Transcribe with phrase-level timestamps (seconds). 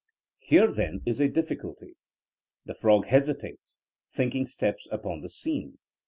[0.39, 1.93] Here, then, is a diflBculty.
[2.65, 5.77] The frog hesitates; thinking steps upon the scene.